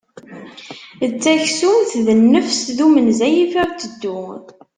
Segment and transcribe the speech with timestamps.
[1.09, 4.21] D taksumt d nnefs, d umenzay iɣef iteddu.